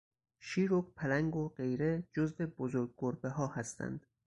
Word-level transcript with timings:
شیر 0.39 0.73
و 0.73 0.81
پلنگ 0.81 1.35
و 1.35 1.49
غیره 1.49 2.03
جزو 2.11 2.47
بزرگ 2.57 2.91
گربهها 2.97 3.47
هستند. 3.47 4.05